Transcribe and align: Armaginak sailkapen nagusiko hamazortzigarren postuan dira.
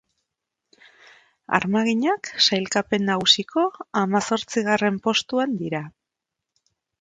Armaginak 1.57 2.29
sailkapen 2.45 3.05
nagusiko 3.11 3.67
hamazortzigarren 4.01 4.99
postuan 5.05 5.55
dira. 5.61 5.85